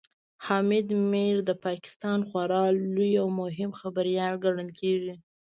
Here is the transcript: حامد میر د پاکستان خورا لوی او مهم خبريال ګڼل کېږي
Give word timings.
حامد 0.45 0.87
میر 1.11 1.35
د 1.49 1.51
پاکستان 1.65 2.19
خورا 2.29 2.63
لوی 2.93 3.13
او 3.21 3.27
مهم 3.41 3.71
خبريال 3.79 4.33
ګڼل 4.43 4.69
کېږي 4.79 5.13